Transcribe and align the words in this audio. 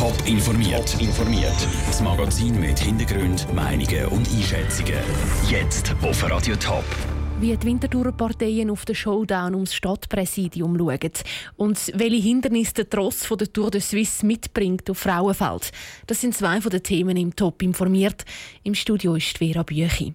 Top 0.00 0.16
informiert. 0.26 0.98
informiert. 0.98 1.68
Das 1.86 2.00
Magazin 2.00 2.58
mit 2.58 2.78
Hintergrund, 2.78 3.46
Meinungen 3.52 4.06
und 4.06 4.26
Einschätzungen. 4.30 4.94
Jetzt 5.46 5.94
auf 6.00 6.22
Radio 6.30 6.56
Top. 6.56 6.86
Wie 7.38 7.54
die 7.54 7.66
Winterthurer 7.66 8.12
Parteien 8.12 8.70
auf 8.70 8.86
den 8.86 8.94
Showdown 8.94 9.54
ums 9.54 9.74
Stadtpräsidium 9.74 10.78
schauen 10.78 11.12
und 11.58 11.92
welche 11.94 12.16
Hindernisse 12.16 12.72
der 12.72 12.88
Tross 12.88 13.26
von 13.26 13.36
der 13.36 13.52
Tour 13.52 13.70
de 13.70 13.82
Suisse 13.82 14.24
mitbringt 14.24 14.88
auf 14.88 14.96
Frauenfeld. 14.96 15.70
Das 16.06 16.22
sind 16.22 16.34
zwei 16.34 16.62
von 16.62 16.70
den 16.70 16.82
Themen 16.82 17.18
im 17.18 17.36
Top 17.36 17.62
informiert. 17.62 18.24
Im 18.62 18.74
Studio 18.74 19.16
ist 19.16 19.36
Vera 19.36 19.64
Büchi. 19.64 20.14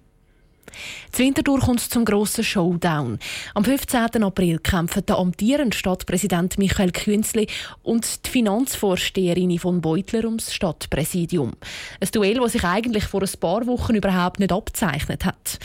Zu 1.12 1.22
Winterthur 1.22 1.60
kommt 1.60 1.80
es 1.80 1.88
zum 1.88 2.04
grossen 2.04 2.44
Showdown. 2.44 3.18
Am 3.54 3.64
15. 3.64 4.22
April 4.22 4.58
kämpfen 4.58 5.06
der 5.06 5.18
amtierende 5.18 5.76
Stadtpräsident 5.76 6.58
Michael 6.58 6.92
Künzli 6.92 7.46
und 7.82 8.26
die 8.26 8.30
Finanzvorsteherin 8.30 9.58
von 9.58 9.80
Beutler 9.80 10.24
ums 10.24 10.52
Stadtpräsidium. 10.52 11.52
Ein 12.00 12.08
Duell, 12.12 12.34
das 12.34 12.52
sich 12.52 12.64
eigentlich 12.64 13.04
vor 13.04 13.22
ein 13.22 13.40
paar 13.40 13.66
Wochen 13.66 13.94
überhaupt 13.94 14.40
nicht 14.40 14.52
abzeichnet 14.52 15.24
hat. 15.24 15.58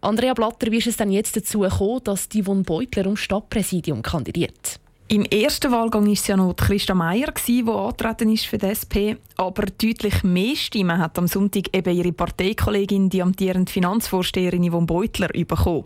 Andrea 0.00 0.34
Blatter, 0.34 0.70
wie 0.70 0.78
ist 0.78 0.86
es 0.86 0.96
denn 0.96 1.10
jetzt 1.10 1.36
dazu 1.36 1.60
gekommen, 1.60 2.00
dass 2.04 2.28
die 2.28 2.42
von 2.42 2.62
Beutler 2.62 3.06
ums 3.06 3.20
Stadtpräsidium 3.20 4.02
kandidiert? 4.02 4.80
Im 5.08 5.24
ersten 5.24 5.70
Wahlgang 5.70 6.04
war 6.04 6.12
es 6.12 6.26
ja 6.26 6.36
noch 6.36 6.56
Christa 6.56 6.92
Meier, 6.92 7.32
die 7.46 7.64
angetreten 7.64 8.32
ist 8.32 8.46
für 8.46 8.58
die 8.58 8.66
SP. 8.74 9.14
Aber 9.36 9.66
deutlich 9.66 10.24
mehr 10.24 10.56
Stimmen 10.56 10.98
hat 10.98 11.16
am 11.16 11.28
Sonntag 11.28 11.76
eben 11.76 11.96
ihre 11.96 12.12
Parteikollegin, 12.12 13.08
die 13.08 13.22
amtierende 13.22 13.70
Finanzvorsteherin 13.70 14.68
Yvonne 14.68 14.86
Beutler, 14.86 15.28
bekommen. 15.28 15.84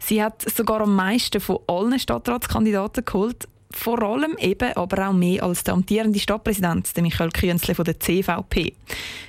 Sie 0.00 0.20
hat 0.20 0.42
sogar 0.42 0.80
am 0.80 0.96
meisten 0.96 1.40
von 1.40 1.60
allen 1.68 2.00
Stadtratskandidaten 2.00 3.04
geholt. 3.04 3.46
Vor 3.70 4.02
allem 4.02 4.36
eben, 4.38 4.72
aber 4.76 5.08
auch 5.08 5.12
mehr 5.12 5.44
als 5.44 5.62
der 5.62 5.74
amtierende 5.74 6.18
Stadtpräsident, 6.18 6.96
der 6.96 7.02
Michael 7.04 7.30
Künzle 7.30 7.76
von 7.76 7.84
der 7.84 8.00
CVP. 8.00 8.72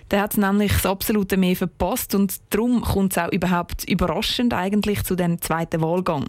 Der 0.09 0.21
hat 0.21 0.37
nämlich 0.37 0.71
das 0.71 0.87
absolute 0.87 1.37
Mehr 1.37 1.55
verpasst 1.55 2.15
und 2.15 2.35
darum 2.49 2.81
kommt 2.81 3.11
es 3.11 3.17
auch 3.19 3.31
überhaupt 3.31 3.83
überraschend 3.83 4.55
eigentlich 4.55 5.03
zu 5.03 5.15
dem 5.15 5.39
zweiten 5.39 5.81
Wahlgang. 5.81 6.25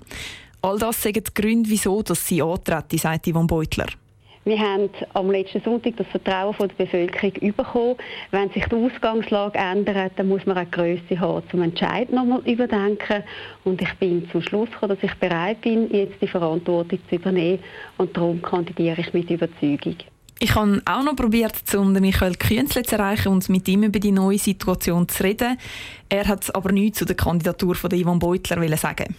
All 0.63 0.79
das 0.79 1.03
sind 1.03 1.17
die 1.17 1.35
Gründe, 1.35 1.71
wieso 1.71 2.03
dass 2.03 2.27
sie 2.27 2.43
antreten, 2.43 2.99
sagt 2.99 3.27
Yvonne 3.27 3.47
Beutler. 3.47 3.87
Wir 4.45 4.59
haben 4.59 4.89
am 5.13 5.31
letzten 5.31 5.61
Sonntag 5.63 5.97
das 5.97 6.07
Vertrauen 6.07 6.55
von 6.55 6.69
der 6.69 6.85
Bevölkerung 6.85 7.55
bekommen. 7.55 7.97
Wenn 8.31 8.51
sich 8.51 8.65
die 8.65 8.75
Ausgangslage 8.75 9.59
ändert, 9.59 10.13
dann 10.17 10.29
muss 10.29 10.47
man 10.47 10.57
eine 10.57 10.71
Größe 10.71 11.21
haben, 11.21 11.43
zum 11.51 11.61
Entscheid 11.63 12.11
nochmal 12.11 12.41
überdenken. 12.47 13.23
Und 13.65 13.83
ich 13.83 13.93
bin 13.95 14.29
zum 14.31 14.41
Schluss 14.41 14.71
gekommen, 14.71 14.97
dass 14.97 15.11
ich 15.11 15.15
bereit 15.19 15.61
bin, 15.61 15.91
jetzt 15.93 16.21
die 16.23 16.27
Verantwortung 16.27 16.99
zu 17.09 17.17
übernehmen. 17.17 17.59
Und 17.99 18.17
darum 18.17 18.41
kandidiere 18.41 19.01
ich 19.01 19.13
mit 19.13 19.31
Überzeugung. 19.31 19.97
Ich 20.43 20.55
habe 20.55 20.81
auch 20.87 21.03
noch 21.03 21.17
probiert, 21.17 21.53
um 21.77 21.93
Michael 21.93 22.35
Künzle 22.35 22.83
zu 22.83 22.97
erreichen 22.97 23.29
und 23.29 23.47
mit 23.51 23.69
ihm 23.69 23.83
über 23.83 23.99
die 23.99 24.11
neue 24.11 24.39
Situation 24.39 25.07
zu 25.07 25.23
reden. 25.23 25.59
Er 26.11 26.27
hat 26.27 26.53
aber 26.55 26.73
nichts 26.73 26.99
zu 26.99 27.05
der 27.05 27.15
Kandidatur 27.15 27.77
von 27.77 27.91
Yvonne 27.91 28.19
Beutler 28.19 28.77
sagen. 28.77 29.15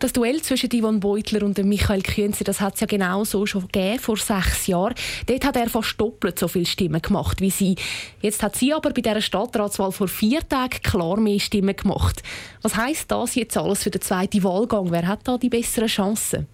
Das 0.00 0.12
Duell 0.12 0.42
zwischen 0.42 0.68
Yvonne 0.68 0.98
Beutler 0.98 1.44
und 1.44 1.56
Michael 1.58 2.02
Künzle, 2.02 2.44
das 2.44 2.60
hat 2.60 2.74
es 2.74 2.80
ja 2.80 2.88
genau 2.88 3.22
so 3.22 3.46
schon 3.46 3.62
gegeben, 3.62 4.00
vor 4.00 4.16
sechs 4.16 4.66
Jahren. 4.66 4.94
Dort 5.26 5.44
hat 5.44 5.56
er 5.56 5.70
fast 5.70 5.98
doppelt 6.00 6.38
so 6.38 6.48
viele 6.48 6.66
Stimmen 6.66 7.00
gemacht 7.00 7.40
wie 7.40 7.50
sie. 7.50 7.76
Jetzt 8.20 8.42
hat 8.42 8.56
sie 8.56 8.74
aber 8.74 8.90
bei 8.90 9.00
dieser 9.00 9.20
Stadtratswahl 9.20 9.92
vor 9.92 10.08
vier 10.08 10.46
Tagen 10.46 10.82
klar 10.82 11.18
mehr 11.20 11.38
Stimmen 11.38 11.76
gemacht. 11.76 12.22
Was 12.62 12.76
heisst 12.76 13.12
das 13.12 13.36
jetzt 13.36 13.56
alles 13.56 13.84
für 13.84 13.90
den 13.90 14.02
zweiten 14.02 14.42
Wahlgang? 14.42 14.90
Wer 14.90 15.06
hat 15.06 15.20
da 15.24 15.38
die 15.38 15.50
besseren 15.50 15.88
Chancen? 15.88 16.48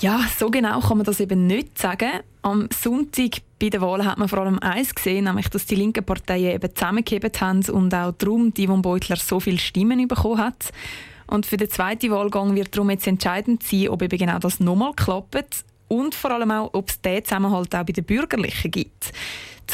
Ja, 0.00 0.24
so 0.38 0.50
genau 0.50 0.80
kann 0.80 0.96
man 0.96 1.04
das 1.04 1.20
eben 1.20 1.46
nicht 1.46 1.78
sagen. 1.78 2.20
Am 2.40 2.70
Sonntag 2.74 3.42
bei 3.60 3.68
den 3.68 3.82
Wahlen 3.82 4.06
hat 4.06 4.18
man 4.18 4.28
vor 4.28 4.38
allem 4.40 4.58
eins 4.58 4.94
gesehen, 4.94 5.24
nämlich 5.24 5.48
dass 5.48 5.66
die 5.66 5.74
linken 5.74 6.04
Parteien 6.04 6.54
eben 6.54 6.74
zusammengehebt 6.74 7.40
haben 7.40 7.62
und 7.68 7.94
auch 7.94 8.12
darum 8.12 8.52
die 8.54 8.66
Yvonne 8.66 8.82
Beutler 8.82 9.16
so 9.16 9.38
viele 9.38 9.58
Stimmen 9.58 10.08
bekommen 10.08 10.38
hat. 10.38 10.72
Und 11.26 11.46
für 11.46 11.58
den 11.58 11.70
zweiten 11.70 12.10
Wahlgang 12.10 12.56
wird 12.56 12.74
darum 12.74 12.90
jetzt 12.90 13.06
entscheidend 13.06 13.62
sein, 13.62 13.88
ob 13.88 14.02
eben 14.02 14.18
genau 14.18 14.38
das 14.38 14.58
nochmal 14.60 14.94
klappt 14.94 15.64
und 15.88 16.14
vor 16.14 16.30
allem 16.32 16.50
auch, 16.50 16.70
ob 16.72 16.88
es 16.88 17.00
diesen 17.00 17.24
Zusammenhalt 17.24 17.74
auch 17.74 17.84
bei 17.84 17.92
den 17.92 18.04
Bürgerlichen 18.04 18.70
gibt. 18.70 19.12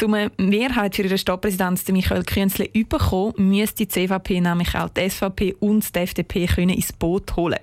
Um 0.03 0.13
eine 0.13 0.31
Mehrheit 0.37 0.95
für 0.95 1.03
ihren 1.03 1.17
Stadtpräsidenten 1.17 1.93
Michael 1.93 2.23
Künzle 2.23 2.71
zu 2.71 2.83
bekommen, 2.83 3.33
müsste 3.37 3.85
die 3.85 3.87
CVP 3.87 4.41
nämlich 4.41 4.75
auch 4.75 4.89
die 4.89 5.09
SVP 5.09 5.55
und 5.59 5.95
die 5.95 5.99
FDP 5.99 6.45
können 6.45 6.69
ins 6.69 6.93
Boot 6.93 7.35
holen 7.35 7.57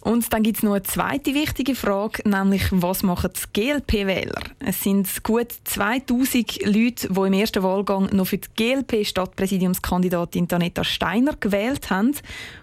und 0.00 0.32
dann 0.32 0.42
gibt 0.42 0.58
es 0.58 0.62
noch 0.62 0.72
eine 0.72 0.82
zweite 0.84 1.34
wichtige 1.34 1.74
Frage, 1.74 2.28
nämlich 2.28 2.64
was 2.70 3.02
machen 3.02 3.30
die 3.34 3.60
GLP-Wähler? 3.60 4.42
Es 4.60 4.82
sind 4.82 5.22
gut 5.24 5.48
2000 5.64 6.64
Leute, 6.66 7.08
die 7.08 7.20
im 7.20 7.32
ersten 7.32 7.62
Wahlgang 7.62 8.08
noch 8.12 8.28
für 8.28 8.38
die 8.38 8.48
GLP-Stadtpräsidiumskandidatin 8.56 10.46
Aneta 10.50 10.84
Steiner 10.84 11.34
gewählt 11.38 11.90
haben. 11.90 12.14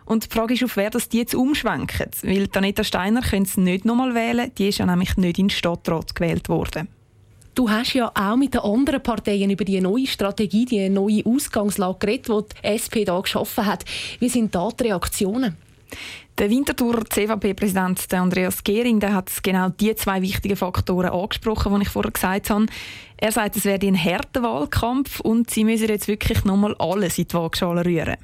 Und 0.05 0.25
die 0.25 0.29
Frage 0.29 0.53
ist, 0.53 0.63
auf 0.63 0.77
wer 0.77 0.89
das 0.89 1.09
die 1.09 1.17
jetzt 1.17 1.35
umschwenken. 1.35 2.07
Weil 2.23 2.47
Aneta 2.53 2.83
Steiner 2.83 3.21
können 3.21 3.45
sie 3.45 3.61
nicht 3.61 3.85
nochmal 3.85 4.15
wählen, 4.15 4.51
die 4.57 4.69
ist 4.69 4.77
ja 4.77 4.85
nämlich 4.85 5.17
nicht 5.17 5.37
in 5.37 5.47
den 5.47 5.49
Stadtrat 5.49 6.15
gewählt 6.15 6.47
worden. 6.47 6.87
Du 7.53 7.69
hast 7.69 7.93
ja 7.93 8.11
auch 8.13 8.35
mit 8.35 8.53
den 8.53 8.61
anderen 8.61 9.01
Parteien 9.01 9.49
über 9.49 9.63
die 9.63 9.79
neue 9.79 10.07
Strategie, 10.07 10.65
die 10.65 10.89
neue 10.89 11.25
Ausgangslage 11.25 11.99
geredet, 11.99 12.27
die 12.27 12.41
die 12.61 12.67
SP 12.67 13.05
da 13.05 13.19
geschaffen 13.21 13.65
hat. 13.65 13.85
Wie 14.19 14.27
sind 14.27 14.53
da 14.53 14.67
die 14.77 14.83
Reaktionen? 14.83 15.55
Der 16.37 16.49
Winterthur 16.49 17.05
CVP-Präsident 17.09 18.13
Andreas 18.13 18.63
Gehring 18.63 18.99
der 18.99 19.13
hat 19.13 19.31
genau 19.41 19.69
die 19.69 19.95
zwei 19.95 20.21
wichtigen 20.21 20.57
Faktoren 20.57 21.09
angesprochen, 21.09 21.75
die 21.75 21.83
ich 21.83 21.89
vorher 21.89 22.11
gesagt 22.11 22.49
habe. 22.49 22.65
Er 23.17 23.31
sagt, 23.31 23.55
es 23.55 23.65
werde 23.65 23.87
ein 23.87 23.97
harter 23.97 24.43
Wahlkampf 24.43 25.21
und 25.21 25.49
sie 25.49 25.63
müssen 25.63 25.87
jetzt 25.87 26.07
wirklich 26.07 26.43
nochmal 26.43 26.75
alles 26.77 27.17
in 27.17 27.27
die 27.27 27.33
Waagschale 27.33 27.85
rühren. 27.85 28.17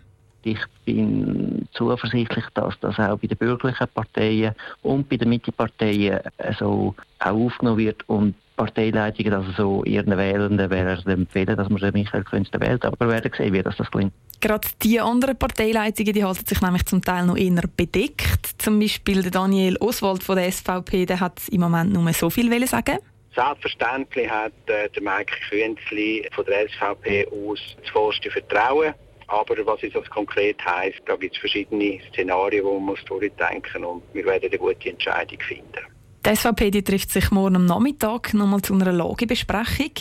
Ich 0.43 0.59
bin 0.85 1.67
zuversichtlich, 1.73 2.45
dass 2.53 2.79
das 2.79 2.99
auch 2.99 3.17
bei 3.17 3.27
den 3.27 3.37
bürgerlichen 3.37 3.87
Parteien 3.93 4.55
und 4.81 5.07
bei 5.07 5.17
den 5.17 5.29
Mitteparteien 5.29 6.19
so 6.57 6.95
auch 7.19 7.29
aufgenommen 7.29 7.77
wird 7.77 8.07
und 8.09 8.35
Parteileitungen, 8.55 9.33
also 9.33 9.51
so 9.51 9.83
ihren 9.85 10.15
Wählenden, 10.17 10.69
wäre 10.69 11.01
empfehlen, 11.05 11.57
dass 11.57 11.69
man 11.69 11.91
Michael 11.93 12.23
Künste 12.23 12.59
wählt. 12.59 12.85
Aber 12.85 13.07
wir 13.07 13.13
werden 13.13 13.31
sehen, 13.35 13.53
wie 13.53 13.63
das, 13.63 13.75
das 13.77 13.89
klingt. 13.89 14.13
Gerade 14.39 14.67
die 14.81 14.99
anderen 14.99 15.37
Parteileitungen 15.37 16.13
die 16.13 16.23
halten 16.23 16.45
sich 16.45 16.61
nämlich 16.61 16.85
zum 16.85 17.01
Teil 17.01 17.25
noch 17.25 17.37
eher 17.37 17.63
bedeckt. 17.75 18.45
Zum 18.57 18.79
Beispiel 18.79 19.21
der 19.21 19.31
Daniel 19.31 19.77
Oswald 19.79 20.23
von 20.23 20.35
der 20.35 20.51
SVP, 20.51 21.05
der 21.05 21.19
hat 21.19 21.41
im 21.51 21.61
Moment 21.61 21.93
nur 21.93 22.11
so 22.13 22.29
viel 22.29 22.67
sagen. 22.67 22.97
Selbstverständlich 23.33 24.29
hat 24.29 24.51
äh, 24.65 24.89
der 24.89 25.01
Mike 25.01 25.33
Künzli 25.49 26.27
von 26.33 26.45
der 26.45 26.67
SVP 26.69 27.27
aus 27.27 27.59
das 27.81 27.89
vollste 27.91 28.29
Vertrauen. 28.29 28.93
Aber 29.31 29.55
was 29.65 29.81
es 29.81 30.09
konkret 30.09 30.57
heisst, 30.65 31.01
da 31.05 31.15
gibt 31.15 31.35
es 31.35 31.39
verschiedene 31.39 31.99
Szenarien, 32.11 32.63
die 32.65 32.71
man 32.71 32.83
muss 32.83 33.03
durchdenken 33.05 33.81
muss 33.81 33.91
und 33.91 34.03
wir 34.13 34.25
werden 34.25 34.49
eine 34.49 34.57
gute 34.57 34.89
Entscheidung 34.89 35.39
finden. 35.39 35.85
Die 36.25 36.35
SVP 36.35 36.69
die 36.69 36.83
trifft 36.83 37.11
sich 37.11 37.31
morgen 37.31 37.55
am 37.55 37.65
Nachmittag 37.65 38.33
nochmal 38.33 38.61
zu 38.61 38.73
einer 38.73 38.91
Lagebesprechung. 38.91 39.91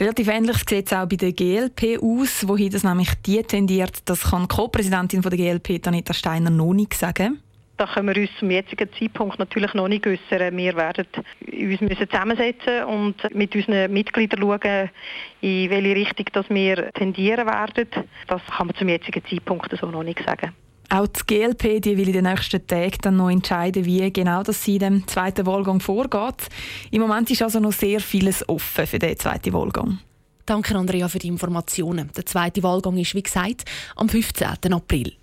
Relativ 0.00 0.26
ähnlich 0.28 0.56
sieht 0.68 0.86
es 0.86 0.92
auch 0.92 1.06
bei 1.06 1.16
der 1.16 1.32
GLP 1.32 2.02
aus, 2.02 2.48
wohin 2.48 2.70
das 2.70 2.82
nämlich 2.82 3.10
die 3.26 3.42
tendiert. 3.42 3.98
Das 4.06 4.30
kann 4.30 4.48
Co-Präsidentin 4.48 5.20
der 5.20 5.30
GLP, 5.30 5.86
Anita 5.86 6.14
Steiner, 6.14 6.50
noch 6.50 6.72
nicht 6.72 6.94
sagen. 6.94 7.40
Da 7.82 7.88
können 7.88 8.14
wir 8.14 8.22
uns 8.22 8.30
zum 8.38 8.48
jetzigen 8.48 8.88
Zeitpunkt 8.96 9.40
natürlich 9.40 9.74
noch 9.74 9.88
nicht 9.88 10.06
äußern. 10.06 10.56
Wir 10.56 10.76
werden 10.76 11.04
uns 11.40 11.80
müssen 11.80 12.08
zusammensetzen 12.08 12.84
und 12.84 13.16
mit 13.34 13.56
unseren 13.56 13.92
Mitgliedern 13.92 14.40
schauen, 14.40 14.90
in 15.40 15.68
welche 15.68 15.96
Richtung 15.96 16.26
dass 16.32 16.48
wir 16.48 16.92
tendieren 16.92 17.44
werden. 17.44 17.88
Das 18.28 18.40
kann 18.56 18.68
man 18.68 18.76
zum 18.76 18.88
jetzigen 18.88 19.20
Zeitpunkt 19.28 19.76
so 19.76 19.86
noch 19.86 20.04
nicht 20.04 20.24
sagen. 20.24 20.52
Auch 20.90 21.08
die 21.08 21.22
GLP 21.26 21.82
die 21.82 21.96
will 21.98 22.06
in 22.06 22.12
den 22.12 22.24
nächsten 22.26 22.64
Tagen 22.64 22.98
dann 23.02 23.16
noch 23.16 23.30
entscheiden, 23.30 23.84
wie 23.84 24.12
genau 24.12 24.44
das 24.44 24.62
sie 24.62 24.74
in 24.74 24.78
dem 24.78 25.08
zweiten 25.08 25.44
Wahlgang 25.44 25.80
vorgeht. 25.80 26.50
Im 26.92 27.00
Moment 27.00 27.32
ist 27.32 27.42
also 27.42 27.58
noch 27.58 27.72
sehr 27.72 27.98
vieles 27.98 28.48
offen 28.48 28.86
für 28.86 29.00
den 29.00 29.18
zweiten 29.18 29.52
Wahlgang. 29.52 29.98
Danke, 30.46 30.76
Andrea, 30.76 31.08
für 31.08 31.18
die 31.18 31.26
Informationen. 31.26 32.12
Der 32.16 32.26
zweite 32.26 32.62
Wahlgang 32.62 32.96
ist, 32.96 33.16
wie 33.16 33.24
gesagt, 33.24 33.64
am 33.96 34.08
15. 34.08 34.72
April. 34.72 35.14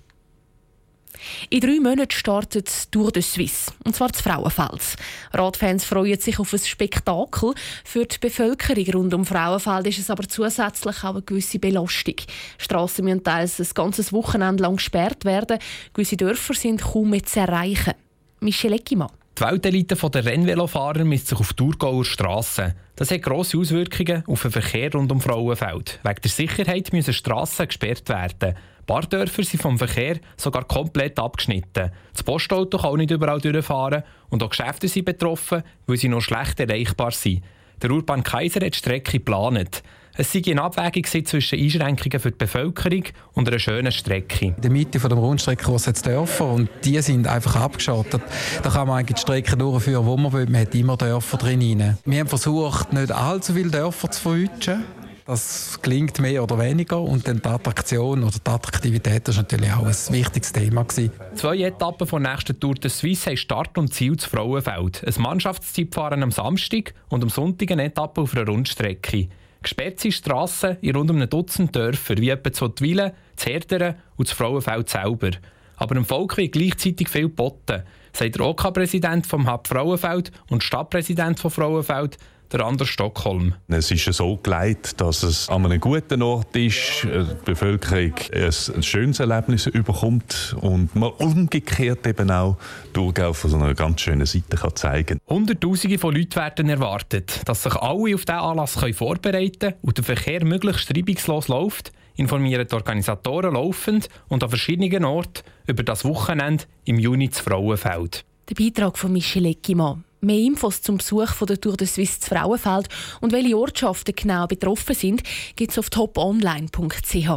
In 1.50 1.60
drei 1.62 1.80
Monaten 1.80 2.12
startet 2.12 2.92
Tour 2.92 3.12
de 3.12 3.22
Suisse, 3.22 3.72
und 3.84 3.96
zwar 3.96 4.10
das 4.10 4.22
Frauenfeld. 4.22 4.96
Radfans 5.34 5.86
freuen 5.86 6.20
sich 6.20 6.40
auf 6.40 6.54
ein 6.54 6.60
Spektakel. 6.60 7.54
Für 7.84 8.06
die 8.06 8.18
Bevölkerung 8.20 8.94
rund 8.94 9.14
um 9.14 9.26
Frauenfeld 9.26 9.88
ist 9.88 10.00
es 10.00 10.10
aber 10.10 10.28
zusätzlich 10.28 11.04
auch 11.04 11.16
eine 11.16 11.22
gewisse 11.22 11.60
Belastung. 11.60 12.16
Strassen 12.58 13.06
müssen 13.06 13.24
teils 13.24 13.60
ein 13.60 13.68
ganzes 13.74 14.14
Wochenende 14.14 14.64
lang 14.64 14.78
gesperrt 14.78 15.26
werden. 15.26 15.60
Gewisse 15.94 16.18
Dörfer 16.18 16.54
sind 16.54 16.82
kaum 16.82 17.10
mehr 17.10 17.24
zu 17.24 17.40
erreichen. 17.40 17.94
Michel 18.40 18.74
Eckimann. 18.74 19.19
Die 19.40 19.46
Weltelite 19.46 19.96
der 19.96 20.26
Rennvelofahrer 20.26 21.06
misst 21.06 21.28
sich 21.28 21.40
auf 21.40 21.54
Thurgauer 21.54 22.04
Strassen. 22.04 22.74
Das 22.98 23.10
hat 23.10 23.22
grosse 23.22 23.58
Auswirkungen 23.58 24.26
auf 24.28 24.42
den 24.42 24.52
Verkehr 24.52 24.92
rund 24.92 25.14
um 25.14 25.22
Frauenfeld. 25.22 26.02
Wegen 26.04 26.22
der 26.22 26.30
Sicherheit 26.30 26.92
müssen 26.92 27.14
Strassen 27.14 27.68
gesperrt 27.68 28.10
werden. 28.10 28.50
Ein 28.50 28.86
paar 28.86 29.04
Dörfer 29.04 29.44
sind 29.44 29.62
vom 29.62 29.78
Verkehr 29.78 30.20
sogar 30.36 30.66
komplett 30.66 31.18
abgeschnitten. 31.20 31.90
Das 32.12 32.24
Postauto 32.24 32.80
kann 32.80 32.90
auch 32.90 32.98
nicht 32.98 33.12
überall 33.12 33.40
durchfahren 33.40 34.04
und 34.28 34.44
auch 34.44 34.50
Geschäfte 34.50 34.90
sind 34.90 35.06
betroffen, 35.06 35.64
weil 35.88 35.96
sie 35.96 36.10
nur 36.10 36.22
schlecht 36.22 36.60
erreichbar 36.60 37.12
sind. 37.12 37.42
Der 37.82 37.92
Urban 37.92 38.24
Kaiser 38.24 38.66
hat 38.66 38.74
die 38.74 38.78
Strecke 38.78 39.20
geplant. 39.20 39.84
Es 40.20 40.34
sei 40.34 40.42
eine 40.48 40.64
Abwägung 40.64 41.06
zwischen 41.06 41.58
Einschränkungen 41.58 42.20
für 42.20 42.32
die 42.32 42.38
Bevölkerung 42.38 43.04
und 43.36 43.48
einer 43.48 43.58
schönen 43.58 43.94
Strecke. 43.94 44.48
In 44.48 44.62
der 44.62 44.70
Mitte 44.70 45.00
des 45.00 45.10
Rundstreckenkurs 45.10 45.88
hat 45.88 45.96
es 45.96 46.02
Dörfer 46.02 46.46
und 46.46 46.70
die 46.84 47.02
sind 47.02 47.26
einfach 47.26 47.56
abgeschottet. 47.56 48.22
Da 48.62 48.70
kann 48.70 48.90
man 48.90 48.98
eigentlich 48.98 49.16
die 49.16 49.22
Strecke 49.22 49.56
durchführen, 49.56 50.06
wo 50.06 50.18
man 50.18 50.34
will. 50.34 50.48
Man 50.48 50.64
hat 50.64 50.76
immer 50.76 50.98
Dörfer 50.98 51.38
drin. 51.38 51.96
Wir 52.04 52.20
haben 52.20 52.28
versucht, 52.28 52.92
nicht 52.92 53.14
allzu 53.14 53.54
viele 53.54 53.70
Dörfer 53.70 54.12
zu 54.12 54.22
verwischen. 54.22 54.84
Das 55.26 55.80
klingt 55.82 56.20
mehr 56.20 56.44
oder 56.44 56.60
weniger 56.60 57.00
und 57.00 57.26
dann 57.26 57.42
die 57.42 57.48
Attraktion 57.48 58.22
oder 58.22 58.40
die 58.46 58.52
Attraktivität 58.52 59.26
ist 59.30 59.38
natürlich 59.38 59.72
auch 59.72 59.86
ein 59.86 59.96
wichtiges 60.10 60.52
Thema 60.52 60.84
gewesen. 60.84 61.14
Zwei 61.36 61.60
Etappen 61.60 62.06
der 62.06 62.20
nächsten 62.20 62.60
Tour 62.60 62.76
de 62.76 62.90
Suisse 62.92 63.30
haben 63.30 63.38
Start 63.38 63.78
und 63.78 63.94
Ziel 63.94 64.18
zu 64.18 64.30
Frauenfeld. 64.30 65.02
Ein 65.02 65.22
Mannschaftszeitfahren 65.22 66.24
am 66.24 66.32
Samstag 66.32 66.94
und 67.08 67.24
am 67.24 67.30
Sonntag 67.30 67.72
eine 67.72 67.86
Etappe 67.86 68.20
auf 68.20 68.36
einer 68.36 68.48
Rundstrecke. 68.48 69.30
Gesperrt 69.62 70.00
sind 70.00 70.14
Strassen 70.14 70.78
in 70.82 70.96
rund 70.96 71.12
um 71.12 71.22
ein 71.22 71.30
Dutzend 71.30 71.76
Dörfer, 71.76 72.18
wie 72.18 72.30
etwa 72.30 72.52
zu 72.52 72.70
Twilen, 72.70 73.12
zu 73.36 73.50
Herderen 73.50 73.96
und 74.16 74.28
zu 74.28 74.36
Frauenfeld 74.36 74.90
selber. 74.90 75.32
Aber 75.76 75.96
dem 75.96 76.06
Volk 76.06 76.38
wird 76.38 76.54
gleichzeitig 76.54 77.10
viel 77.10 77.24
geboten, 77.24 77.84
sagt 78.14 78.36
der 78.36 78.46
OK-Präsident 78.46 79.26
OK 79.26 79.30
vom 79.30 79.52
Hub 79.52 79.68
Frauenfeld 79.68 80.32
und 80.50 80.64
Stadtpräsident 80.64 81.40
von 81.40 81.52
Frauenfeld, 81.52 82.18
der 82.52 82.66
andere 82.66 82.88
Stockholm. 82.88 83.54
Es 83.68 83.92
ist 83.92 84.06
so 84.14 84.38
gelegt, 84.38 85.00
dass 85.02 85.24
es 85.24 85.50
an 85.50 85.66
einem 85.66 85.80
guten 85.80 86.22
Ort 86.22 86.56
ist, 86.56 87.04
die 87.04 87.26
Bevölkerung 87.46 88.14
ein 88.34 88.84
schönes 88.84 89.20
Erlebnis 89.20 89.68
überkommt 89.68 90.56
und 90.62 90.96
man 90.96 91.12
umgekehrt 91.12 92.06
eben 92.08 92.32
auch 92.32 92.58
Thurgau 92.94 93.34
von 93.34 93.52
so 93.52 93.58
einer 93.58 93.74
ganz 93.74 94.02
schönen 94.02 94.26
Seite 94.26 94.58
kann 94.58 94.76
zeigen 94.76 95.20
kann. 95.26 95.38
Hunderttausende 95.38 95.98
von 95.98 96.16
Leuten 96.16 96.36
werden 96.36 96.70
erwartet, 96.70 97.42
dass 97.46 97.64
sich 97.64 97.76
alle 97.76 98.16
auf 98.16 98.26
diesen 98.26 98.40
Anlass 98.40 98.78
vorbereiten 98.94 99.60
können 99.60 99.76
und 99.82 99.98
der 99.98 100.04
Verkehr 100.04 100.44
möglichst 100.44 100.96
reibungslos 100.96 101.48
läuft 101.48 101.92
informieren 102.20 102.68
die 102.70 102.76
Organisatoren 102.76 103.54
laufend 103.54 104.10
und 104.28 104.44
an 104.44 104.50
verschiedenen 104.50 105.06
Orten 105.06 105.44
über 105.68 105.84
das 105.84 106.04
Wochenende 106.04 106.66
im 106.84 107.00
Juni 107.00 107.30
zu 107.30 107.44
Frauenfeld. 107.44 108.26
Der 108.50 108.56
Beitrag 108.56 108.98
von 108.98 109.14
Michel 109.14 109.46
Eckimann. 109.46 110.04
Mehr 110.22 110.40
Infos 110.40 110.82
zum 110.82 110.98
Besuch 110.98 111.30
von 111.30 111.48
der 111.48 111.62
Tour 111.62 111.78
de 111.78 111.88
Suisse 111.88 112.20
zu 112.20 112.30
Frauenfeld 112.30 112.90
und 113.22 113.32
welche 113.32 113.58
Ortschaften 113.58 114.14
genau 114.16 114.48
betroffen 114.48 114.96
sind, 114.96 115.24
gibt 115.56 115.72
es 115.72 115.80
auf 115.80 115.90
toponline.ch. 115.90 117.28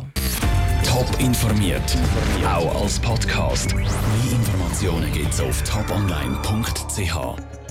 Top 0.84 1.20
informiert, 1.20 1.96
auch 2.44 2.82
als 2.82 2.98
Podcast. 2.98 3.74
Mehr 3.74 3.86
Informationen 4.32 5.12
gibt 5.12 5.32
es 5.32 5.40
auf 5.40 5.62
toponline.ch. 5.62 7.61